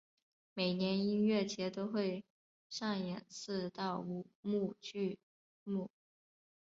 [0.55, 2.25] 每年音乐节都会
[2.71, 5.19] 上演四到五幕剧
[5.63, 5.91] 目。